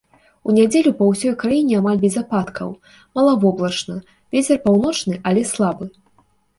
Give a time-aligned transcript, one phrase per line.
[0.47, 2.73] У нядзелю па ўсёй краіне амаль без ападкаў,
[3.21, 4.01] малавоблачна,
[4.35, 5.85] вецер паўночны але слабы.